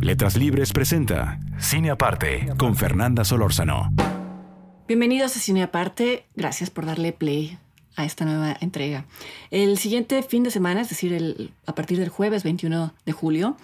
Letras 0.00 0.38
Libres 0.38 0.72
presenta 0.72 1.38
Cine 1.58 1.90
Aparte 1.90 2.48
con 2.56 2.74
Fernanda 2.74 3.22
Solórzano. 3.22 3.92
Bienvenidos 4.88 5.36
a 5.36 5.40
Cine 5.40 5.62
Aparte. 5.62 6.24
Gracias 6.34 6.70
por 6.70 6.86
darle 6.86 7.12
play 7.12 7.58
a 7.96 8.06
esta 8.06 8.24
nueva 8.24 8.56
entrega. 8.62 9.04
El 9.50 9.76
siguiente 9.76 10.22
fin 10.22 10.42
de 10.42 10.50
semana, 10.50 10.80
es 10.80 10.88
decir, 10.88 11.12
el, 11.12 11.52
a 11.66 11.74
partir 11.74 11.98
del 11.98 12.08
jueves 12.08 12.44
21 12.44 12.94
de 13.04 13.12
julio, 13.12 13.58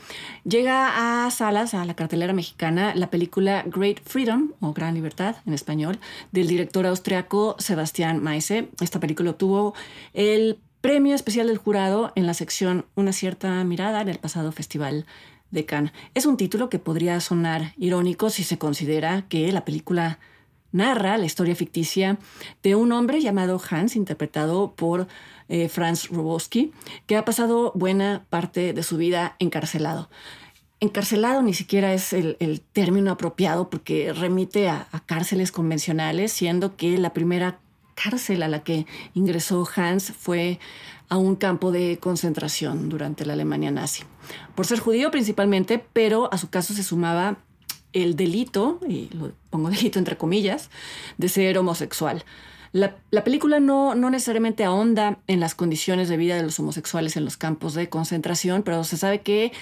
llega 0.44 1.24
a 1.24 1.30
salas, 1.30 1.72
a 1.72 1.86
la 1.86 1.94
cartelera 1.94 2.34
mexicana, 2.34 2.94
la 2.94 3.08
película 3.08 3.64
Great 3.66 4.00
Freedom, 4.04 4.52
o 4.60 4.74
Gran 4.74 4.94
Libertad 4.94 5.36
en 5.46 5.54
español, 5.54 6.00
del 6.32 6.48
director 6.48 6.84
austriaco 6.84 7.56
Sebastián 7.58 8.22
Maise. 8.22 8.68
Esta 8.82 9.00
película 9.00 9.30
obtuvo 9.30 9.74
el 10.12 10.58
premio 10.82 11.14
especial 11.14 11.46
del 11.46 11.56
jurado 11.56 12.12
en 12.14 12.26
la 12.26 12.34
sección 12.34 12.84
Una 12.94 13.12
cierta 13.12 13.64
mirada 13.64 14.02
en 14.02 14.08
el 14.10 14.18
pasado 14.18 14.52
festival 14.52 15.06
de 15.50 15.64
Cannes. 15.64 15.92
Es 16.14 16.26
un 16.26 16.36
título 16.36 16.68
que 16.68 16.78
podría 16.78 17.20
sonar 17.20 17.72
irónico 17.76 18.30
si 18.30 18.44
se 18.44 18.58
considera 18.58 19.26
que 19.28 19.50
la 19.52 19.64
película 19.64 20.18
narra 20.72 21.16
la 21.16 21.24
historia 21.24 21.54
ficticia 21.54 22.18
de 22.62 22.74
un 22.74 22.92
hombre 22.92 23.20
llamado 23.20 23.60
Hans, 23.70 23.96
interpretado 23.96 24.74
por 24.74 25.08
eh, 25.48 25.68
Franz 25.68 26.08
Rubowski, 26.08 26.72
que 27.06 27.16
ha 27.16 27.24
pasado 27.24 27.72
buena 27.74 28.26
parte 28.28 28.72
de 28.72 28.82
su 28.82 28.96
vida 28.96 29.36
encarcelado. 29.38 30.10
Encarcelado 30.78 31.40
ni 31.40 31.54
siquiera 31.54 31.94
es 31.94 32.12
el, 32.12 32.60
término 32.72 33.12
apropiado 33.12 33.70
porque 33.70 34.12
remite 34.12 34.68
a, 34.68 34.88
a 34.92 35.00
cárceles 35.00 35.50
convencionales, 35.50 36.32
siendo 36.32 36.76
que 36.76 36.98
la 36.98 37.14
primera 37.14 37.58
cárcel 37.96 38.44
a 38.44 38.48
la 38.48 38.62
que 38.62 38.86
ingresó 39.14 39.66
Hans 39.74 40.12
fue 40.12 40.60
a 41.08 41.16
un 41.16 41.34
campo 41.34 41.72
de 41.72 41.98
concentración 41.98 42.88
durante 42.88 43.24
la 43.26 43.32
Alemania 43.32 43.70
nazi. 43.70 44.04
Por 44.54 44.66
ser 44.66 44.78
judío 44.78 45.10
principalmente, 45.10 45.84
pero 45.92 46.32
a 46.32 46.38
su 46.38 46.50
caso 46.50 46.74
se 46.74 46.84
sumaba 46.84 47.38
el 47.92 48.14
delito, 48.14 48.78
y 48.88 49.08
lo 49.14 49.32
pongo 49.50 49.70
delito 49.70 49.98
entre 49.98 50.16
comillas, 50.16 50.70
de 51.18 51.28
ser 51.28 51.58
homosexual. 51.58 52.24
La, 52.72 53.24
película 53.24 53.58
no, 53.58 53.94
no, 53.94 54.10
necesariamente 54.10 54.62
ahonda 54.62 55.18
en 55.28 55.40
las 55.40 55.54
condiciones 55.54 56.10
de 56.10 56.18
vida 56.18 56.36
de 56.36 56.42
los 56.42 56.58
homosexuales 56.60 57.16
en 57.16 57.24
los 57.24 57.38
campos 57.38 57.72
de 57.72 57.88
concentración, 57.88 58.62
pero 58.62 58.84
se 58.84 58.98
sabe 58.98 59.22
que 59.22 59.52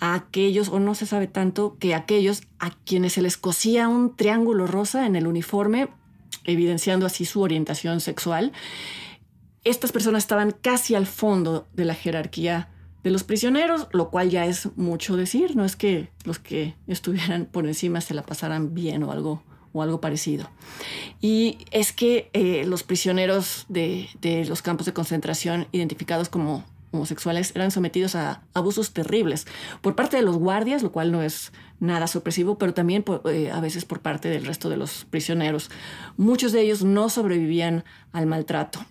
a 0.00 0.14
aquellos, 0.14 0.70
o 0.70 0.80
no 0.80 0.94
se 0.94 1.04
sabe 1.04 1.26
tanto, 1.26 1.76
que 1.78 1.94
aquellos 1.94 2.44
a 2.58 2.70
quienes 2.70 3.14
se 3.14 3.22
les 3.22 3.36
cosía 3.36 3.88
un 3.88 4.16
triángulo 4.16 4.66
rosa 4.66 5.04
en 5.06 5.16
el 5.16 5.26
uniforme, 5.26 5.88
evidenciando 6.46 7.06
así 7.06 7.24
su 7.24 7.42
orientación 7.42 8.00
sexual, 8.00 8.52
estas 9.64 9.92
personas 9.92 10.22
estaban 10.22 10.52
casi 10.52 10.94
al 10.94 11.06
fondo 11.06 11.66
de 11.72 11.84
la 11.84 11.94
jerarquía 11.94 12.68
de 13.02 13.10
los 13.10 13.24
prisioneros, 13.24 13.88
lo 13.92 14.10
cual 14.10 14.30
ya 14.30 14.46
es 14.46 14.68
mucho 14.76 15.16
decir, 15.16 15.56
no 15.56 15.64
es 15.64 15.76
que 15.76 16.10
los 16.24 16.38
que 16.38 16.74
estuvieran 16.86 17.46
por 17.46 17.66
encima 17.66 18.00
se 18.00 18.14
la 18.14 18.22
pasaran 18.22 18.74
bien 18.74 19.02
o 19.02 19.12
algo, 19.12 19.42
o 19.72 19.82
algo 19.82 20.00
parecido. 20.00 20.50
Y 21.20 21.58
es 21.70 21.92
que 21.92 22.30
eh, 22.32 22.64
los 22.64 22.82
prisioneros 22.82 23.64
de, 23.68 24.08
de 24.20 24.44
los 24.44 24.62
campos 24.62 24.86
de 24.86 24.92
concentración 24.92 25.66
identificados 25.72 26.28
como 26.28 26.64
homosexuales 26.96 27.52
eran 27.54 27.70
sometidos 27.70 28.14
a 28.14 28.42
abusos 28.54 28.92
terribles 28.92 29.46
por 29.80 29.94
parte 29.94 30.16
de 30.16 30.22
los 30.22 30.36
guardias, 30.36 30.82
lo 30.82 30.92
cual 30.92 31.12
no 31.12 31.22
es 31.22 31.52
nada 31.78 32.06
sorpresivo, 32.06 32.58
pero 32.58 32.74
también 32.74 33.04
eh, 33.26 33.50
a 33.52 33.60
veces 33.60 33.84
por 33.84 34.00
parte 34.00 34.28
del 34.28 34.44
resto 34.44 34.68
de 34.68 34.76
los 34.76 35.04
prisioneros. 35.04 35.70
Muchos 36.16 36.52
de 36.52 36.62
ellos 36.62 36.82
no 36.82 37.08
sobrevivían 37.08 37.84
al 38.12 38.26
maltrato. 38.26 38.84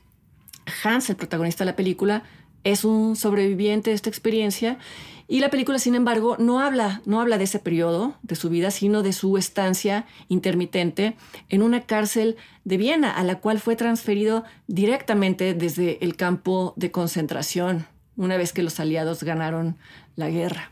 Hans, 0.84 1.10
el 1.10 1.16
protagonista 1.16 1.64
de 1.64 1.72
la 1.72 1.76
película, 1.76 2.24
es 2.64 2.84
un 2.84 3.16
sobreviviente 3.16 3.92
de 3.92 3.96
esta 3.96 4.10
experiencia 4.10 4.80
y 5.28 5.40
la 5.40 5.50
película, 5.50 5.80
sin 5.80 5.96
embargo, 5.96 6.36
no 6.38 6.60
habla, 6.60 7.02
no 7.06 7.20
habla 7.20 7.40
de 7.40 7.46
ese 7.46 7.58
periodo 7.58 8.16
de 8.22 8.36
su 8.36 8.50
vida, 8.50 8.70
sino 8.70 9.02
de 9.02 9.12
su 9.12 9.38
estancia 9.38 10.06
intermitente 10.28 11.16
en 11.50 11.64
una 11.64 11.82
cárcel 11.82 12.36
de 12.64 12.78
Viena, 12.78 13.10
a 13.12 13.24
la 13.24 13.40
cual 13.40 13.60
fue 13.60 13.76
transferido 13.76 14.44
directamente 14.68 15.56
desde 15.56 16.04
el 16.04 16.16
campo 16.16 16.74
de 16.76 16.92
concentración, 16.92 17.88
una 18.18 18.38
vez 18.38 18.54
que 18.54 18.64
los 18.64 18.80
aliados 18.80 19.24
ganaron 19.24 19.78
la 20.16 20.30
guerra. 20.30 20.72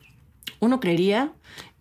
Uno 0.60 0.80
creería 0.80 1.32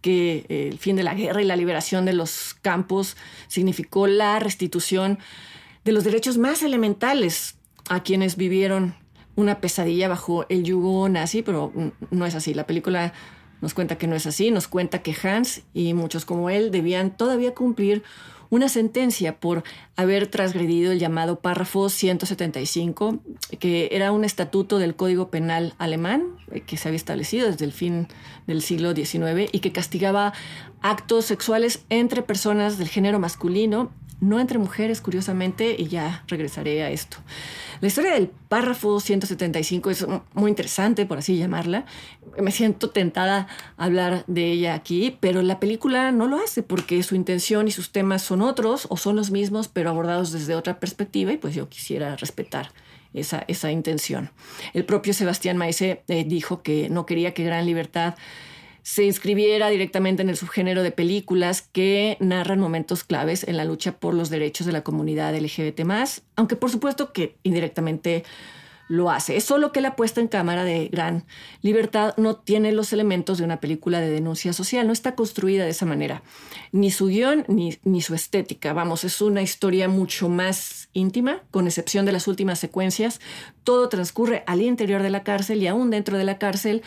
que 0.00 0.47
el 0.49 0.78
fin 0.78 0.97
de 0.97 1.05
la 1.05 1.15
guerra 1.15 1.43
y 1.43 1.45
la 1.45 1.56
liberación 1.56 2.05
de 2.05 2.12
los 2.12 2.55
campos 2.61 3.17
significó 3.47 4.06
la 4.06 4.39
restitución 4.39 5.19
de 5.84 5.93
los 5.93 6.05
derechos 6.05 6.39
más 6.39 6.62
elementales 6.62 7.56
a 7.89 8.03
quienes 8.03 8.37
vivieron 8.37 8.95
una 9.34 9.61
pesadilla 9.61 10.09
bajo 10.09 10.45
el 10.49 10.65
yugo 10.65 11.09
nazi, 11.09 11.43
pero 11.43 11.73
no 12.11 12.27
es 12.27 12.34
así. 12.34 12.55
La 12.55 12.67
película 12.67 13.12
nos 13.61 13.75
cuenta 13.75 13.97
que 13.97 14.06
no 14.06 14.17
es 14.17 14.27
así, 14.27 14.50
nos 14.50 14.69
cuenta 14.69 15.03
que 15.03 15.17
Hans 15.23 15.62
y 15.73 15.94
muchos 15.94 16.25
como 16.25 16.50
él 16.50 16.71
debían 16.71 17.17
todavía 17.17 17.55
cumplir 17.55 18.03
una 18.52 18.68
sentencia 18.68 19.40
por 19.40 19.64
haber 19.96 20.26
transgredido 20.26 20.92
el 20.92 20.98
llamado 20.98 21.40
párrafo 21.40 21.88
175, 21.88 23.18
que 23.58 23.88
era 23.92 24.12
un 24.12 24.26
estatuto 24.26 24.78
del 24.78 24.94
Código 24.94 25.30
Penal 25.30 25.72
alemán 25.78 26.36
eh, 26.50 26.60
que 26.60 26.76
se 26.76 26.88
había 26.88 26.98
establecido 26.98 27.46
desde 27.46 27.64
el 27.64 27.72
fin 27.72 28.08
del 28.46 28.60
siglo 28.60 28.94
XIX 28.94 29.48
y 29.50 29.60
que 29.60 29.72
castigaba 29.72 30.34
actos 30.82 31.24
sexuales 31.24 31.86
entre 31.88 32.20
personas 32.20 32.76
del 32.76 32.88
género 32.88 33.18
masculino 33.18 33.90
no 34.22 34.38
entre 34.38 34.56
mujeres, 34.58 35.00
curiosamente, 35.00 35.74
y 35.76 35.88
ya 35.88 36.22
regresaré 36.28 36.84
a 36.84 36.90
esto. 36.90 37.16
La 37.80 37.88
historia 37.88 38.14
del 38.14 38.28
párrafo 38.28 39.00
175 39.00 39.90
es 39.90 40.06
muy 40.32 40.48
interesante, 40.48 41.06
por 41.06 41.19
así 41.19 41.36
llamarla. 41.36 41.86
Me 42.38 42.50
siento 42.50 42.91
tentada 42.91 43.47
a 43.76 43.84
hablar 43.84 44.25
de 44.26 44.50
ella 44.50 44.75
aquí, 44.75 45.16
pero 45.20 45.43
la 45.43 45.60
película 45.60 46.12
no 46.12 46.26
lo 46.26 46.38
hace 46.38 46.62
porque 46.62 47.03
su 47.03 47.15
intención 47.15 47.69
y 47.69 47.70
sus 47.70 47.93
temas 47.93 48.22
son 48.22 48.43
otros 48.43 48.87
o 48.91 48.97
son 48.97 49.16
los 49.16 49.31
mismos, 49.31 49.69
pero 49.69 49.91
abordados 49.91 50.32
desde 50.32 50.54
otra 50.54 50.81
perspectiva 50.81 51.32
y 51.32 51.37
pues 51.37 51.54
yo 51.54 51.69
quisiera 51.69 52.16
respetar 52.16 52.70
esa, 53.15 53.44
esa 53.48 53.70
intención. 53.70 54.31
El 54.72 54.84
propio 54.84 55.15
Sebastián 55.15 55.56
Maese 55.56 56.03
eh, 56.09 56.25
dijo 56.25 56.62
que 56.62 56.88
no 56.88 57.06
quería 57.06 57.34
que 57.34 57.44
Gran 57.44 57.66
Libertad 57.66 58.15
se 58.82 59.04
inscribiera 59.04 59.69
directamente 59.69 60.22
en 60.22 60.28
el 60.28 60.37
subgénero 60.37 60.82
de 60.82 60.91
películas 60.91 61.62
que 61.62 62.16
narran 62.20 62.59
momentos 62.59 63.04
claves 63.04 63.44
en 63.44 63.56
la 63.56 63.64
lucha 63.64 63.93
por 63.93 64.14
los 64.14 64.28
derechos 64.28 64.66
de 64.66 64.72
la 64.72 64.82
comunidad 64.82 65.37
LGBT, 65.37 65.82
aunque 66.34 66.56
por 66.56 66.70
supuesto 66.70 67.12
que 67.12 67.37
indirectamente 67.44 68.25
lo 68.88 69.10
hace. 69.10 69.37
Es 69.37 69.44
solo 69.44 69.72
que 69.72 69.81
la 69.81 69.97
puesta 69.97 70.20
en 70.20 70.28
cámara 70.28 70.65
de 70.65 70.88
Gran 70.88 71.25
Libertad 71.62 72.15
no 72.16 72.37
tiene 72.37 72.72
los 72.72 72.93
elementos 72.93 73.38
de 73.38 73.44
una 73.44 73.60
película 73.60 74.00
de 74.00 74.10
denuncia 74.10 74.53
social, 74.53 74.87
no 74.87 74.93
está 74.93 75.15
construida 75.15 75.65
de 75.65 75.70
esa 75.70 75.87
manera. 75.87 76.22
Ni 76.72 76.91
su 76.91 77.06
guion 77.06 77.44
ni, 77.48 77.78
ni 77.84 78.03
su 78.03 78.15
estética. 78.15 78.72
Vamos, 78.72 79.04
es 79.04 79.20
una 79.20 79.43
historia 79.43 79.88
mucho 79.88 80.28
más 80.28 80.88
íntima, 80.93 81.43
con 81.50 81.66
excepción 81.66 82.04
de 82.06 82.12
las 82.12 82.28
últimas 82.28 82.59
secuencias. 82.59 83.20
Todo 83.65 83.88
transcurre 83.88 84.44
al 84.47 84.60
interior 84.60 85.03
de 85.03 85.10
la 85.10 85.22
cárcel 85.22 85.62
y 85.62 85.69
aún 85.69 85.91
dentro 85.91 86.19
de 86.19 86.25
la 86.25 86.38
cárcel 86.38 86.82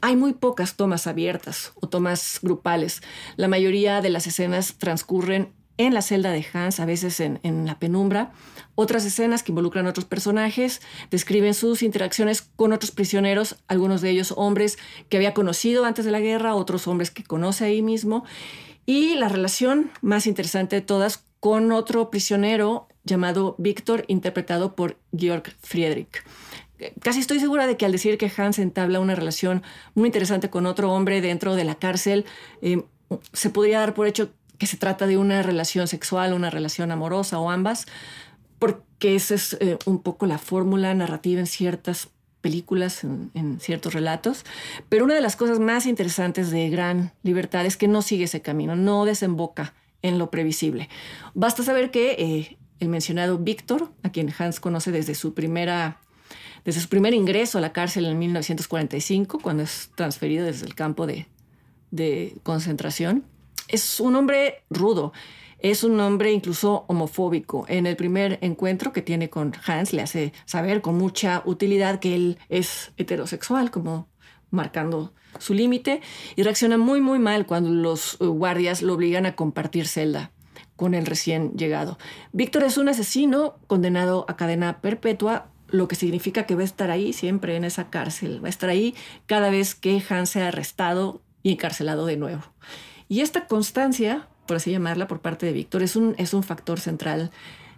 hay 0.00 0.16
muy 0.16 0.34
pocas 0.34 0.76
tomas 0.76 1.06
abiertas 1.06 1.72
o 1.80 1.88
tomas 1.88 2.40
grupales. 2.42 3.02
La 3.36 3.48
mayoría 3.48 4.00
de 4.00 4.10
las 4.10 4.26
escenas 4.26 4.74
transcurren 4.78 5.52
en 5.82 5.94
la 5.94 6.02
celda 6.02 6.30
de 6.32 6.46
Hans, 6.52 6.80
a 6.80 6.84
veces 6.84 7.20
en, 7.20 7.40
en 7.42 7.66
la 7.66 7.78
penumbra 7.78 8.32
otras 8.74 9.04
escenas 9.04 9.42
que 9.42 9.52
involucran 9.52 9.86
a 9.86 9.90
otros 9.90 10.06
personajes 10.06 10.80
describen 11.10 11.52
sus 11.54 11.82
interacciones 11.82 12.42
con 12.42 12.72
otros 12.72 12.90
prisioneros, 12.90 13.56
algunos 13.68 14.00
de 14.00 14.10
ellos 14.10 14.32
hombres 14.36 14.78
que 15.08 15.18
había 15.18 15.34
conocido 15.34 15.84
antes 15.84 16.04
de 16.04 16.10
la 16.10 16.20
guerra, 16.20 16.54
otros 16.54 16.86
hombres 16.88 17.10
que 17.10 17.22
conoce 17.22 17.66
ahí 17.66 17.82
mismo, 17.82 18.24
y 18.86 19.14
la 19.14 19.28
relación 19.28 19.90
más 20.00 20.26
interesante 20.26 20.76
de 20.76 20.82
todas 20.82 21.24
con 21.38 21.70
otro 21.72 22.10
prisionero 22.10 22.88
llamado 23.04 23.56
Víctor, 23.58 24.04
interpretado 24.08 24.74
por 24.74 24.96
Georg 25.16 25.52
Friedrich. 25.60 26.24
Casi 27.00 27.20
estoy 27.20 27.38
segura 27.38 27.66
de 27.66 27.76
que 27.76 27.84
al 27.84 27.92
decir 27.92 28.16
que 28.16 28.32
Hans 28.36 28.58
entabla 28.58 29.00
una 29.00 29.14
relación 29.14 29.62
muy 29.94 30.06
interesante 30.06 30.50
con 30.50 30.66
otro 30.66 30.92
hombre 30.92 31.20
dentro 31.20 31.54
de 31.54 31.64
la 31.64 31.76
cárcel, 31.76 32.24
eh, 32.60 32.82
se 33.32 33.50
podría 33.50 33.80
dar 33.80 33.94
por 33.94 34.06
hecho 34.06 34.32
que 34.62 34.68
se 34.68 34.76
trata 34.76 35.08
de 35.08 35.16
una 35.16 35.42
relación 35.42 35.88
sexual, 35.88 36.32
una 36.32 36.48
relación 36.48 36.92
amorosa 36.92 37.36
o 37.40 37.50
ambas, 37.50 37.86
porque 38.60 39.16
esa 39.16 39.34
es 39.34 39.54
eh, 39.54 39.76
un 39.86 40.00
poco 40.04 40.24
la 40.24 40.38
fórmula 40.38 40.94
narrativa 40.94 41.40
en 41.40 41.48
ciertas 41.48 42.10
películas, 42.40 43.02
en, 43.02 43.58
ciertos 43.58 43.92
relatos. 43.92 44.44
Pero 44.88 45.04
una 45.04 45.14
de 45.14 45.20
las 45.20 45.34
cosas 45.34 45.58
más 45.58 45.84
interesantes 45.84 46.52
de 46.52 46.70
Gran 46.70 47.10
Libertad 47.24 47.66
es 47.66 47.76
que 47.76 47.88
no 47.88 48.02
sigue 48.02 48.26
ese 48.26 48.40
camino, 48.40 48.76
no 48.76 49.04
desemboca 49.04 49.74
en 50.00 50.16
lo 50.16 50.30
previsible. 50.30 50.88
Basta 51.34 51.64
saber 51.64 51.90
que 51.90 52.12
eh, 52.12 52.56
el 52.78 52.88
mencionado 52.88 53.38
Víctor, 53.38 53.90
a 54.04 54.12
quien 54.12 54.32
Hans 54.38 54.60
conoce 54.60 54.92
desde 54.92 55.16
su 55.16 55.34
primera 55.34 55.98
desde 56.64 56.80
su 56.80 56.88
primer 56.88 57.14
ingreso 57.14 57.58
a 57.58 57.60
la 57.60 57.72
cárcel 57.72 58.04
en 58.04 58.16
1945, 58.16 59.40
cuando 59.40 59.64
es 59.64 59.90
transferido 59.96 60.46
desde 60.46 60.66
el 60.66 60.76
campo 60.76 61.08
de, 61.08 61.26
de 61.90 62.36
concentración, 62.44 63.24
es 63.68 64.00
un 64.00 64.16
hombre 64.16 64.62
rudo, 64.70 65.12
es 65.58 65.84
un 65.84 65.98
hombre 66.00 66.32
incluso 66.32 66.84
homofóbico. 66.88 67.64
En 67.68 67.86
el 67.86 67.96
primer 67.96 68.38
encuentro 68.42 68.92
que 68.92 69.02
tiene 69.02 69.30
con 69.30 69.52
Hans 69.66 69.92
le 69.92 70.02
hace 70.02 70.32
saber 70.44 70.82
con 70.82 70.98
mucha 70.98 71.42
utilidad 71.44 72.00
que 72.00 72.14
él 72.14 72.38
es 72.48 72.92
heterosexual, 72.96 73.70
como 73.70 74.08
marcando 74.50 75.14
su 75.38 75.54
límite, 75.54 76.02
y 76.36 76.42
reacciona 76.42 76.76
muy 76.78 77.00
muy 77.00 77.18
mal 77.18 77.46
cuando 77.46 77.70
los 77.70 78.18
guardias 78.18 78.82
lo 78.82 78.94
obligan 78.94 79.24
a 79.24 79.34
compartir 79.34 79.86
celda 79.86 80.32
con 80.76 80.94
el 80.94 81.06
recién 81.06 81.52
llegado. 81.56 81.96
Víctor 82.32 82.64
es 82.64 82.76
un 82.76 82.88
asesino 82.88 83.56
condenado 83.66 84.26
a 84.28 84.36
cadena 84.36 84.80
perpetua, 84.80 85.46
lo 85.68 85.88
que 85.88 85.94
significa 85.94 86.44
que 86.44 86.54
va 86.54 86.62
a 86.62 86.64
estar 86.64 86.90
ahí 86.90 87.12
siempre 87.12 87.56
en 87.56 87.64
esa 87.64 87.88
cárcel, 87.88 88.42
va 88.42 88.48
a 88.48 88.50
estar 88.50 88.68
ahí 88.68 88.94
cada 89.26 89.48
vez 89.48 89.74
que 89.74 90.02
Hans 90.08 90.30
sea 90.30 90.48
arrestado 90.48 91.22
y 91.42 91.52
encarcelado 91.52 92.04
de 92.04 92.16
nuevo. 92.16 92.42
Y 93.12 93.20
esta 93.20 93.46
constancia 93.46 94.26
por 94.46 94.56
así 94.56 94.70
llamarla, 94.70 95.06
por 95.06 95.20
parte 95.20 95.44
de 95.44 95.52
Víctor, 95.52 95.82
es 95.82 95.96
un, 95.96 96.14
es 96.16 96.32
un 96.32 96.42
factor 96.42 96.80
central 96.80 97.30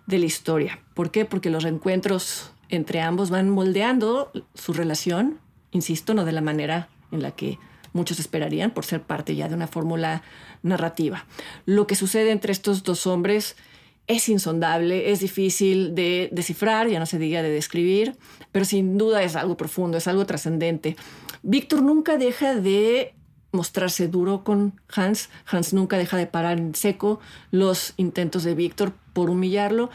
de 0.06 0.20
la 0.20 0.26
historia. 0.26 0.78
¿Por 0.94 1.10
qué? 1.10 1.24
Porque 1.24 1.50
los 1.50 1.64
reencuentros 1.64 2.52
entre 2.68 3.00
ambos 3.00 3.30
van 3.30 3.50
moldeando 3.50 4.30
su 4.54 4.72
relación, 4.72 5.40
insisto, 5.72 6.14
no 6.14 6.24
de 6.24 6.30
la 6.30 6.40
manera 6.40 6.88
en 7.10 7.20
la 7.20 7.32
que 7.32 7.58
muchos 7.92 8.20
esperarían 8.20 8.70
por 8.70 8.84
ser 8.84 9.02
parte 9.02 9.34
ya 9.34 9.48
de 9.48 9.56
una 9.56 9.66
fórmula 9.66 10.22
narrativa. 10.62 11.26
Lo 11.66 11.88
que 11.88 11.96
sucede 11.96 12.30
entre 12.30 12.52
estos 12.52 12.84
dos 12.84 13.04
hombres 13.08 13.56
es 14.06 14.28
insondable, 14.28 15.10
es 15.10 15.18
difícil 15.18 15.96
de 15.96 16.28
descifrar, 16.30 16.88
ya 16.88 17.00
no 17.00 17.06
se 17.06 17.18
diga 17.18 17.42
de 17.42 17.50
describir, 17.50 18.16
pero 18.52 18.64
sin 18.64 18.98
duda 18.98 19.24
es 19.24 19.34
algo 19.34 19.56
profundo, 19.56 19.98
es 19.98 20.06
algo 20.06 20.26
trascendente. 20.26 20.94
Víctor 21.42 21.82
nunca 21.82 22.18
deja 22.18 22.54
de 22.54 23.14
mostrarse 23.54 24.08
duro 24.08 24.44
con 24.44 24.80
Hans. 24.94 25.30
Hans 25.46 25.72
nunca 25.72 25.96
deja 25.96 26.16
de 26.16 26.26
parar 26.26 26.58
en 26.58 26.74
seco 26.74 27.20
los 27.50 27.94
intentos 27.96 28.44
de 28.44 28.54
Víctor 28.54 28.92
por 29.12 29.30
humillarlo, 29.30 29.90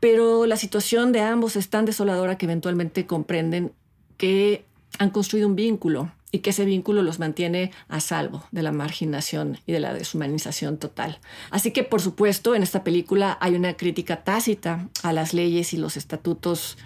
pero 0.00 0.46
la 0.46 0.56
situación 0.56 1.12
de 1.12 1.20
ambos 1.20 1.56
es 1.56 1.68
tan 1.68 1.84
desoladora 1.84 2.38
que 2.38 2.46
eventualmente 2.46 3.06
comprenden 3.06 3.72
que 4.16 4.64
han 4.98 5.10
construido 5.10 5.48
un 5.48 5.56
vínculo 5.56 6.12
y 6.32 6.38
que 6.38 6.50
ese 6.50 6.64
vínculo 6.64 7.02
los 7.02 7.18
mantiene 7.18 7.70
a 7.88 8.00
salvo 8.00 8.44
de 8.50 8.62
la 8.62 8.72
marginación 8.72 9.58
y 9.66 9.72
de 9.72 9.80
la 9.80 9.92
deshumanización 9.92 10.78
total. 10.78 11.18
Así 11.50 11.72
que, 11.72 11.84
por 11.84 12.00
supuesto, 12.00 12.54
en 12.54 12.62
esta 12.62 12.82
película 12.82 13.36
hay 13.40 13.54
una 13.54 13.74
crítica 13.74 14.24
tácita 14.24 14.88
a 15.02 15.12
las 15.12 15.34
leyes 15.34 15.74
y 15.74 15.76
los 15.76 15.96
estatutos 15.98 16.78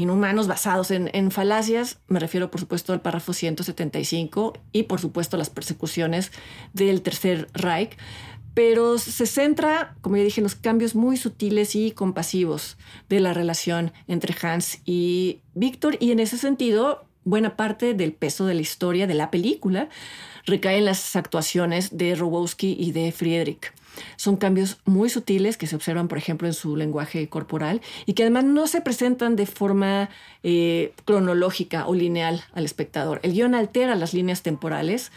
inhumanos 0.00 0.46
basados 0.46 0.90
en, 0.90 1.30
falacias. 1.30 1.98
Me 2.08 2.20
refiero, 2.20 2.50
por 2.50 2.58
supuesto, 2.58 2.94
al 2.94 3.02
párrafo 3.02 3.34
175 3.34 4.54
y, 4.72 4.84
por 4.84 4.98
supuesto, 4.98 5.36
las 5.36 5.50
persecuciones 5.50 6.32
del 6.72 7.02
Tercer 7.02 7.48
Reich. 7.52 7.98
Pero 8.54 8.96
se 8.96 9.26
centra, 9.26 9.94
como 10.00 10.16
ya 10.16 10.24
dije, 10.24 10.40
en 10.40 10.44
los 10.44 10.54
cambios 10.54 10.94
muy 10.94 11.18
sutiles 11.18 11.76
y 11.76 11.92
compasivos 11.92 12.78
de 13.10 13.20
la 13.20 13.34
relación 13.34 13.92
entre 14.08 14.34
Hans 14.40 14.78
y 14.86 15.40
Víctor. 15.54 15.98
Y 16.00 16.12
en 16.12 16.20
ese 16.20 16.38
sentido, 16.38 17.04
buena 17.24 17.56
parte 17.56 17.92
del 17.92 18.14
peso 18.14 18.46
de 18.46 18.54
la 18.54 18.62
historia 18.62 19.06
de 19.06 19.14
la 19.14 19.30
película 19.30 19.90
recae 20.46 20.78
en 20.78 20.86
las 20.86 21.14
actuaciones 21.14 21.96
de 21.98 22.14
Robowski 22.14 22.74
y 22.80 22.92
de 22.92 23.12
Friedrich. 23.12 23.72
Son 24.16 24.36
cambios 24.36 24.78
muy 24.84 25.08
sutiles 25.08 25.56
que 25.56 25.66
se 25.66 25.76
observan, 25.76 26.08
por 26.08 26.18
ejemplo, 26.18 26.46
en 26.46 26.54
su 26.54 26.76
lenguaje 26.76 27.28
corporal 27.28 27.80
y 28.06 28.14
que 28.14 28.22
además 28.22 28.44
no 28.44 28.66
se 28.66 28.80
presentan 28.80 29.36
de 29.36 29.46
forma 29.46 30.10
eh, 30.42 30.92
cronológica 31.04 31.86
o 31.86 31.94
lineal 31.94 32.42
al 32.52 32.64
espectador. 32.64 33.20
El 33.22 33.32
guion 33.32 33.54
altera 33.54 33.94
las 33.94 34.14
líneas 34.14 34.42
temporales 34.42 35.12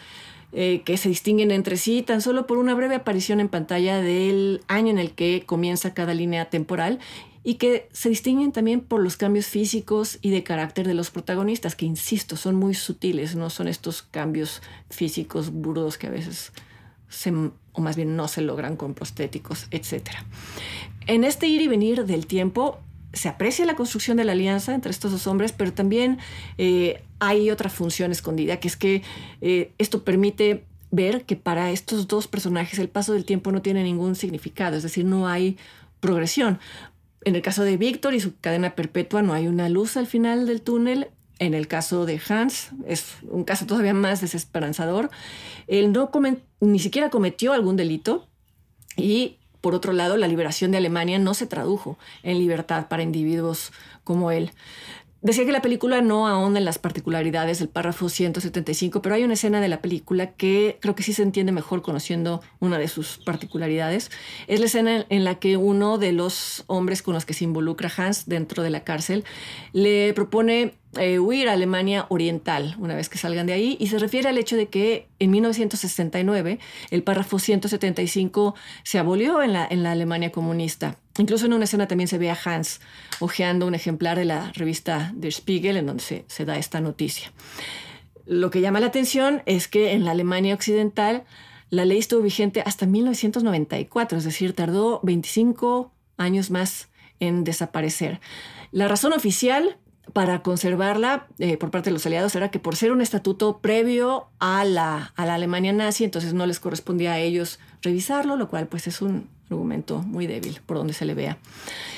eh, 0.52 0.82
que 0.84 0.96
se 0.96 1.08
distinguen 1.08 1.50
entre 1.50 1.76
sí 1.76 2.02
tan 2.02 2.20
solo 2.20 2.46
por 2.46 2.58
una 2.58 2.74
breve 2.74 2.94
aparición 2.94 3.40
en 3.40 3.48
pantalla 3.48 4.00
del 4.00 4.60
año 4.68 4.90
en 4.90 4.98
el 5.00 5.10
que 5.10 5.42
comienza 5.44 5.94
cada 5.94 6.14
línea 6.14 6.44
temporal 6.48 7.00
y 7.42 7.54
que 7.54 7.88
se 7.92 8.08
distinguen 8.08 8.52
también 8.52 8.80
por 8.80 9.02
los 9.02 9.16
cambios 9.16 9.46
físicos 9.46 10.18
y 10.22 10.30
de 10.30 10.44
carácter 10.44 10.86
de 10.86 10.94
los 10.94 11.10
protagonistas, 11.10 11.74
que 11.74 11.86
insisto, 11.86 12.36
son 12.36 12.54
muy 12.54 12.74
sutiles, 12.74 13.36
no 13.36 13.50
son 13.50 13.68
estos 13.68 14.02
cambios 14.02 14.62
físicos 14.90 15.50
burdos 15.50 15.98
que 15.98 16.06
a 16.06 16.10
veces 16.10 16.52
o 17.72 17.80
más 17.80 17.96
bien 17.96 18.16
no 18.16 18.28
se 18.28 18.40
logran 18.40 18.76
con 18.76 18.94
prostéticos, 18.94 19.66
etc. 19.70 20.10
En 21.06 21.24
este 21.24 21.46
ir 21.46 21.60
y 21.60 21.68
venir 21.68 22.04
del 22.04 22.26
tiempo 22.26 22.80
se 23.12 23.28
aprecia 23.28 23.64
la 23.64 23.76
construcción 23.76 24.16
de 24.16 24.24
la 24.24 24.32
alianza 24.32 24.74
entre 24.74 24.90
estos 24.90 25.12
dos 25.12 25.26
hombres, 25.26 25.52
pero 25.52 25.72
también 25.72 26.18
eh, 26.58 27.02
hay 27.20 27.50
otra 27.50 27.70
función 27.70 28.10
escondida, 28.10 28.58
que 28.58 28.68
es 28.68 28.76
que 28.76 29.02
eh, 29.40 29.72
esto 29.78 30.04
permite 30.04 30.64
ver 30.90 31.24
que 31.24 31.36
para 31.36 31.70
estos 31.70 32.06
dos 32.08 32.28
personajes 32.28 32.78
el 32.78 32.88
paso 32.88 33.12
del 33.12 33.24
tiempo 33.24 33.52
no 33.52 33.62
tiene 33.62 33.82
ningún 33.82 34.14
significado, 34.14 34.76
es 34.76 34.82
decir, 34.82 35.04
no 35.04 35.28
hay 35.28 35.56
progresión. 36.00 36.58
En 37.24 37.36
el 37.36 37.42
caso 37.42 37.62
de 37.62 37.76
Víctor 37.76 38.14
y 38.14 38.20
su 38.20 38.36
cadena 38.36 38.74
perpetua 38.74 39.22
no 39.22 39.32
hay 39.32 39.48
una 39.48 39.68
luz 39.68 39.96
al 39.96 40.06
final 40.06 40.46
del 40.46 40.60
túnel, 40.60 41.08
en 41.38 41.54
el 41.54 41.66
caso 41.66 42.06
de 42.06 42.20
Hans, 42.28 42.70
es 42.86 43.16
un 43.28 43.44
caso 43.44 43.66
todavía 43.66 43.94
más 43.94 44.20
desesperanzador. 44.20 45.10
Él 45.66 45.92
no 45.92 46.10
ni 46.60 46.78
siquiera 46.78 47.10
cometió 47.10 47.52
algún 47.52 47.76
delito 47.76 48.28
y, 48.96 49.38
por 49.60 49.74
otro 49.74 49.92
lado, 49.92 50.16
la 50.16 50.28
liberación 50.28 50.70
de 50.70 50.78
Alemania 50.78 51.18
no 51.18 51.34
se 51.34 51.46
tradujo 51.46 51.98
en 52.22 52.38
libertad 52.38 52.88
para 52.88 53.02
individuos 53.02 53.72
como 54.04 54.30
él. 54.30 54.52
Decía 55.24 55.46
que 55.46 55.52
la 55.52 55.62
película 55.62 56.02
no 56.02 56.28
ahonda 56.28 56.58
en 56.58 56.66
las 56.66 56.78
particularidades 56.78 57.58
del 57.58 57.70
párrafo 57.70 58.10
175, 58.10 59.00
pero 59.00 59.14
hay 59.14 59.24
una 59.24 59.32
escena 59.32 59.62
de 59.62 59.68
la 59.68 59.80
película 59.80 60.32
que 60.32 60.76
creo 60.82 60.94
que 60.94 61.02
sí 61.02 61.14
se 61.14 61.22
entiende 61.22 61.50
mejor 61.50 61.80
conociendo 61.80 62.42
una 62.60 62.76
de 62.76 62.88
sus 62.88 63.16
particularidades. 63.24 64.10
Es 64.48 64.60
la 64.60 64.66
escena 64.66 65.06
en 65.08 65.24
la 65.24 65.36
que 65.36 65.56
uno 65.56 65.96
de 65.96 66.12
los 66.12 66.64
hombres 66.66 67.00
con 67.00 67.14
los 67.14 67.24
que 67.24 67.32
se 67.32 67.44
involucra 67.44 67.90
Hans 67.96 68.26
dentro 68.26 68.62
de 68.62 68.68
la 68.68 68.84
cárcel 68.84 69.24
le 69.72 70.12
propone 70.12 70.74
eh, 70.98 71.18
huir 71.18 71.48
a 71.48 71.54
Alemania 71.54 72.04
Oriental 72.10 72.76
una 72.78 72.94
vez 72.94 73.08
que 73.08 73.16
salgan 73.16 73.46
de 73.46 73.54
ahí 73.54 73.78
y 73.80 73.86
se 73.86 73.98
refiere 73.98 74.28
al 74.28 74.36
hecho 74.36 74.58
de 74.58 74.68
que 74.68 75.08
en 75.20 75.30
1969 75.30 76.58
el 76.90 77.02
párrafo 77.02 77.38
175 77.38 78.54
se 78.82 78.98
abolió 78.98 79.42
en 79.42 79.54
la, 79.54 79.66
en 79.66 79.84
la 79.84 79.92
Alemania 79.92 80.30
comunista. 80.30 80.98
Incluso 81.18 81.46
en 81.46 81.52
una 81.52 81.64
escena 81.64 81.86
también 81.86 82.08
se 82.08 82.18
ve 82.18 82.30
a 82.30 82.38
Hans 82.44 82.80
hojeando 83.20 83.66
un 83.66 83.74
ejemplar 83.74 84.18
de 84.18 84.24
la 84.24 84.50
revista 84.52 85.12
Der 85.14 85.32
Spiegel 85.32 85.76
en 85.76 85.86
donde 85.86 86.02
se, 86.02 86.44
da 86.44 86.56
esta 86.56 86.80
noticia. 86.80 87.32
Lo 88.26 88.50
que 88.50 88.60
llama 88.60 88.80
la 88.80 88.86
atención 88.86 89.42
es 89.46 89.68
que 89.68 89.92
en 89.92 90.04
la 90.04 90.10
Alemania 90.10 90.54
occidental 90.54 91.24
la 91.70 91.84
ley 91.84 91.98
estuvo 91.98 92.20
vigente 92.20 92.62
hasta 92.66 92.86
1994, 92.86 94.18
es 94.18 94.24
decir, 94.24 94.54
tardó 94.54 95.00
25 95.02 95.92
años 96.16 96.50
más 96.50 96.88
en 97.20 97.44
desaparecer. 97.44 98.20
La 98.72 98.88
razón 98.88 99.12
oficial 99.12 99.78
para 100.12 100.42
conservarla 100.42 101.28
eh, 101.38 101.56
por 101.56 101.70
parte 101.70 101.90
de 101.90 101.94
los 101.94 102.06
aliados 102.06 102.34
era 102.34 102.50
que 102.50 102.58
por 102.58 102.76
ser 102.76 102.92
un 102.92 103.00
estatuto 103.00 103.58
previo 103.58 104.28
a 104.38 104.64
la, 104.64 105.12
a 105.16 105.26
la 105.26 105.34
Alemania 105.34 105.72
nazi, 105.72 106.04
entonces 106.04 106.34
no 106.34 106.44
les 106.46 106.60
correspondía 106.60 107.12
a 107.12 107.18
ellos 107.18 107.60
revisarlo, 107.82 108.36
lo 108.36 108.48
cual 108.48 108.66
pues 108.66 108.86
es 108.86 109.00
un 109.00 109.28
argumento 109.50 110.00
muy 110.02 110.26
débil 110.26 110.60
por 110.64 110.76
donde 110.76 110.92
se 110.92 111.04
le 111.04 111.14
vea. 111.14 111.38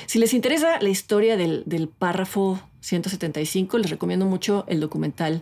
Si 0.05 0.19
les 0.19 0.33
interesa 0.33 0.79
la 0.79 0.89
historia 0.89 1.37
del, 1.37 1.63
del 1.65 1.87
párrafo 1.87 2.59
175, 2.81 3.77
les 3.77 3.89
recomiendo 3.89 4.25
mucho 4.25 4.65
el 4.67 4.79
documental 4.79 5.41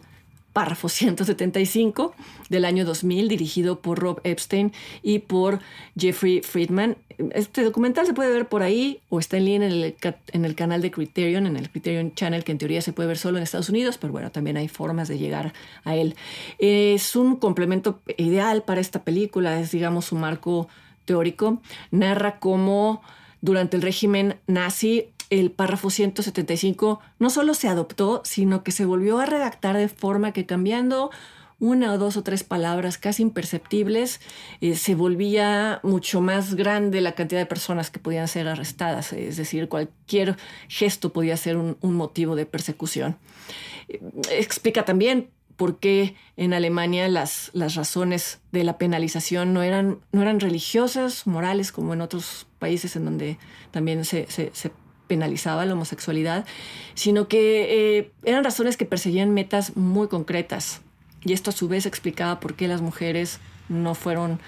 párrafo 0.56 0.88
175 0.88 2.16
del 2.48 2.64
año 2.64 2.86
2000, 2.86 3.28
dirigido 3.28 3.82
por 3.82 4.00
Rob 4.00 4.22
Epstein 4.24 4.72
y 5.04 5.20
por 5.20 5.60
Jeffrey 6.00 6.42
Friedman. 6.44 6.96
Este 7.34 7.62
documental 7.62 8.06
se 8.06 8.14
puede 8.14 8.32
ver 8.32 8.48
por 8.48 8.64
ahí 8.64 9.02
o 9.10 9.20
está 9.20 9.36
en 9.36 9.44
línea 9.44 9.68
el, 9.68 9.98
en 10.32 10.46
el 10.46 10.56
canal 10.56 10.82
de 10.82 10.92
Criterion, 10.92 11.46
en 11.46 11.58
el 11.58 11.70
Criterion 11.70 12.16
Channel, 12.16 12.46
que 12.46 12.54
en 12.54 12.58
teoría 12.58 12.82
se 12.82 12.94
puede 12.94 13.08
ver 13.08 13.18
solo 13.18 13.38
en 13.38 13.44
Estados 13.44 13.68
Unidos, 13.68 13.98
pero 13.98 14.14
bueno, 14.14 14.32
también 14.32 14.56
hay 14.56 14.70
formas 14.70 15.10
de 15.10 15.18
llegar 15.18 15.52
a 15.84 15.98
él. 15.98 16.16
Es 16.58 17.18
un 17.18 17.36
complemento 17.36 18.00
ideal 18.16 18.64
para 18.64 18.80
esta 18.80 19.04
película, 19.04 19.60
es 19.60 19.72
digamos 19.72 20.06
su 20.06 20.16
marco 20.16 20.70
teórico. 21.06 21.62
Narra 21.92 22.40
cómo 22.40 23.02
durante 23.42 23.78
el 23.78 23.84
régimen 23.84 24.40
nazi 24.48 25.10
el 25.30 25.52
párrafo 25.52 25.90
175 25.90 27.00
no 27.20 27.30
solo 27.30 27.54
se 27.54 27.68
adoptó, 27.68 28.22
sino 28.24 28.64
que 28.64 28.72
se 28.72 28.86
volvió 28.86 29.20
a 29.20 29.26
redactar 29.26 29.78
de 29.78 29.88
forma 29.88 30.34
que 30.34 30.46
cambiando 30.46 31.12
una 31.60 31.94
o 31.94 31.98
dos 31.98 32.18
o 32.18 32.24
tres 32.24 32.44
palabras 32.44 32.98
casi 32.98 33.24
imperceptibles, 33.24 34.20
eh, 34.62 34.76
se 34.76 34.94
volvía 34.94 35.80
mucho 35.84 36.22
más 36.22 36.56
grande 36.56 37.02
la 37.02 37.14
cantidad 37.14 37.40
de 37.40 37.46
personas 37.46 37.90
que 37.90 38.00
podían 38.00 38.28
ser 38.28 38.48
arrestadas. 38.48 39.14
Es 39.14 39.38
decir, 39.38 39.70
cualquier 39.70 40.36
gesto 40.68 41.14
podía 41.14 41.38
ser 41.38 41.58
un, 41.58 41.78
motivo 41.82 42.36
de 42.36 42.46
persecución. 42.46 43.18
Eh, 43.88 44.02
explica 44.32 44.84
también 44.84 45.30
por 45.58 45.80
qué 45.80 46.16
en 46.38 46.54
Alemania 46.54 47.08
las, 47.08 47.50
las 47.54 47.76
razones 47.76 48.40
de 48.52 48.64
la 48.64 48.78
penalización 48.78 49.54
no 49.54 49.64
eran, 49.64 50.00
no 50.12 50.22
eran 50.22 50.40
religiosas, 50.40 51.28
morales, 51.28 51.72
como 51.72 51.94
en 51.94 52.02
otros 52.02 52.48
países 52.60 52.96
en 52.96 53.06
donde 53.06 53.38
también 53.72 54.06
se, 54.06 54.28
se, 54.30 54.52
penalizaba 55.08 55.68
la 55.68 55.74
homosexualidad, 55.74 56.46
sino 56.96 57.28
que 57.28 58.00
eh, 58.00 58.12
eran 58.24 58.44
razones 58.44 58.76
que 58.76 58.86
perseguían 58.86 59.36
metas 59.36 59.78
muy 59.78 60.08
concretas. 60.08 60.82
Y 61.24 61.34
esto 61.34 61.52
a 61.52 61.54
su 61.54 61.68
vez 61.68 61.86
explicaba 61.86 62.40
por 62.40 62.56
qué 62.56 62.68
las 62.68 62.82
mujeres 62.82 63.40
no 63.70 63.94
fueron 63.94 64.40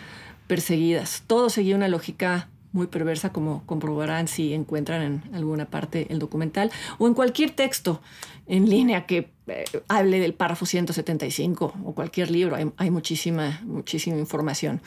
perseguidas. 0.47 1.23
Todo 1.27 1.51
seguía 1.51 1.75
una 1.75 1.87
lógica 1.87 2.49
muy 2.71 2.87
perversa, 2.87 3.31
como 3.31 3.63
comprobarán 3.65 4.27
si 4.27 4.53
encuentran 4.53 5.01
en 5.01 5.35
alguna 5.35 5.65
parte 5.65 6.07
el 6.09 6.19
documental 6.19 6.71
o 6.97 7.07
en 7.07 7.13
cualquier 7.13 7.51
texto 7.51 8.01
en 8.47 8.69
línea 8.69 9.05
que 9.05 9.29
eh, 9.47 9.65
hable 9.87 10.19
del 10.19 10.33
párrafo 10.33 10.65
175 10.65 11.73
o 11.83 11.93
cualquier 11.93 12.29
libro. 12.31 12.57
Hay, 12.77 12.91
muchísima, 12.91 13.61
muchísima 13.63 14.17
información. 14.17 14.81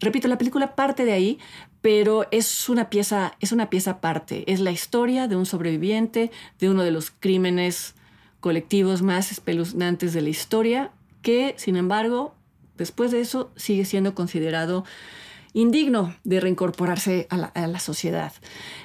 Repito, 0.00 0.28
la 0.28 0.38
película 0.38 0.74
parte 0.74 1.04
de 1.04 1.12
ahí, 1.12 1.38
pero 1.82 2.26
es 2.30 2.68
una 2.68 2.88
pieza, 2.88 3.36
es 3.40 3.52
una 3.52 3.68
pieza 3.68 3.92
aparte. 3.92 4.50
Es 4.50 4.60
la 4.60 4.70
historia 4.70 5.28
de 5.28 5.36
un 5.36 5.44
sobreviviente 5.44 6.30
de 6.58 6.70
uno 6.70 6.82
de 6.82 6.90
los 6.90 7.10
crímenes 7.10 7.94
colectivos 8.40 9.02
más 9.02 9.32
espeluznantes 9.32 10.14
de 10.14 10.22
la 10.22 10.30
historia, 10.30 10.92
que, 11.20 11.54
sin 11.58 11.76
embargo, 11.76 12.34
después 12.78 13.10
de 13.10 13.20
eso 13.20 13.52
sigue 13.56 13.84
siendo 13.84 14.14
considerado 14.14 14.84
indigno 15.52 16.14
de 16.24 16.40
reincorporarse 16.40 17.26
a 17.28 17.36
la, 17.36 17.46
a 17.46 17.66
la, 17.66 17.80
sociedad. 17.80 18.32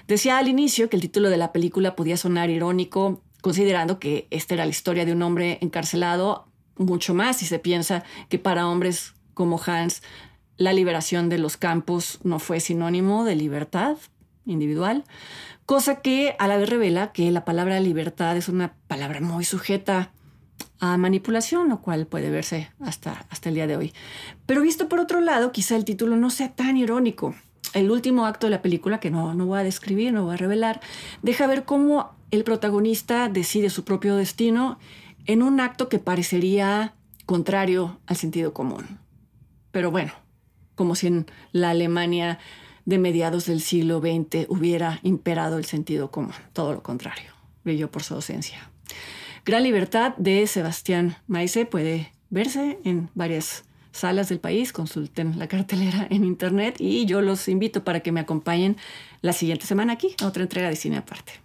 Decía 0.08 0.38
al 0.38 0.48
inicio 0.50 0.90
que 0.90 0.98
el 0.98 1.02
título 1.02 1.30
de 1.30 1.38
la 1.38 1.54
película 1.54 1.96
podía 1.96 2.18
sonar 2.18 2.50
irónico, 2.50 3.22
considerando 3.46 4.00
que 4.00 4.28
esta 4.32 4.56
era 4.56 4.66
la 4.66 4.72
historia 4.72 5.06
de 5.06 5.12
un 5.12 5.22
hombre 5.22 5.60
encarcelado, 5.62 6.48
mucho 6.78 7.14
más 7.14 7.38
si 7.38 7.46
se 7.46 7.60
piensa 7.60 8.04
que 8.28 8.40
para 8.40 8.68
hombres 8.68 9.14
como 9.36 9.62
Hans 9.64 10.02
la 10.58 10.74
liberación 10.74 11.30
de 11.30 11.38
los 11.38 11.56
campos 11.56 12.18
no 12.24 12.40
fue 12.40 12.60
sinónimo 12.60 13.24
de 13.24 13.36
libertad 13.36 13.98
individual, 14.48 15.04
cosa 15.68 16.02
que 16.02 16.36
a 16.40 16.48
la 16.48 16.58
vez 16.58 16.68
revela 16.72 17.12
que 17.12 17.30
la 17.30 17.46
palabra 17.46 17.80
libertad 17.80 18.36
es 18.36 18.50
una 18.50 18.74
palabra 18.88 19.22
muy 19.22 19.46
sujeta 19.46 20.12
a 20.80 20.98
manipulación, 20.98 21.70
lo 21.70 21.82
cual 21.82 22.08
puede 22.08 22.32
verse 22.32 22.72
hasta, 22.80 23.28
hasta 23.30 23.50
el 23.50 23.54
día 23.54 23.68
de 23.68 23.78
hoy. 23.78 23.94
Pero 24.48 24.64
visto 24.64 24.90
por 24.90 25.00
otro 25.00 25.22
lado, 25.22 25.52
quizá 25.52 25.76
el 25.76 25.86
título 25.86 26.16
no 26.16 26.32
sea 26.32 26.56
tan 26.56 26.78
irónico. 26.78 27.36
El 27.76 27.92
último 27.92 28.26
acto 28.26 28.48
de 28.48 28.52
la 28.52 28.64
película, 28.64 29.00
que 29.00 29.12
no, 29.12 29.36
no 29.36 29.46
voy 29.46 29.60
a 29.60 29.64
describir, 29.64 30.14
no 30.14 30.24
voy 30.24 30.34
a 30.34 30.38
revelar, 30.38 30.82
deja 31.22 31.46
ver 31.46 31.66
cómo 31.66 32.15
el 32.32 32.44
protagonista 32.44 33.30
decide 33.30 33.70
su 33.70 33.84
propio 33.84 34.16
destino 34.16 34.80
en 35.26 35.42
un 35.42 35.60
acto 35.60 35.90
que 35.90 36.00
parecería 36.00 36.94
contrario 37.26 38.00
al 38.06 38.16
sentido 38.16 38.54
común. 38.54 39.00
Pero 39.72 39.92
bueno, 39.92 40.14
como 40.76 40.96
si 40.96 41.08
en 41.08 41.26
la 41.52 41.72
Alemania 41.72 42.40
de 42.86 43.00
mediados 43.00 43.46
del 43.46 43.62
siglo 43.62 44.00
XX 44.00 44.46
hubiera 44.48 45.00
imperado 45.04 45.58
el 45.58 45.66
sentido 45.66 46.12
común. 46.12 46.34
Todo 46.54 46.74
lo 46.74 46.84
contrario, 46.84 47.32
brilló 47.64 47.90
por 47.90 48.04
su 48.04 48.14
ausencia. 48.14 48.70
Gran 49.44 49.64
Libertad 49.64 50.16
de 50.18 50.46
Sebastián 50.48 51.18
Maise 51.28 51.66
puede 51.66 52.12
verse 52.30 52.80
en 52.84 53.10
varias 53.16 53.64
salas 53.92 54.30
del 54.30 54.40
país. 54.40 54.72
Consulten 54.74 55.40
la 55.40 55.48
cartelera 55.48 56.08
en 56.10 56.24
internet 56.24 56.76
y 56.80 57.06
yo 57.06 57.22
los 57.22 57.48
invito 57.48 57.84
para 57.84 58.02
que 58.02 58.12
me 58.12 58.20
acompañen 58.20 58.78
la 59.22 59.34
siguiente 59.34 59.66
semana 59.66 59.94
aquí 59.94 60.16
a 60.22 60.28
otra 60.28 60.44
entrega 60.44 60.70
de 60.70 60.76
cine 60.76 60.98
aparte. 60.98 61.45